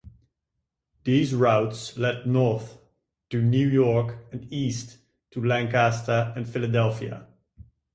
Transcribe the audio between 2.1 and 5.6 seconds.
north to New York and east to